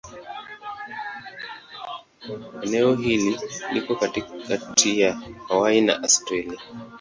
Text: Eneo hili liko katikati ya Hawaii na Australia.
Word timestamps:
Eneo 2.61 2.95
hili 2.95 3.39
liko 3.73 3.95
katikati 3.95 4.99
ya 5.01 5.21
Hawaii 5.47 5.81
na 5.81 6.03
Australia. 6.03 6.59